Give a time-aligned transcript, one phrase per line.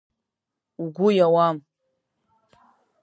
[0.83, 1.57] Угәы иауам…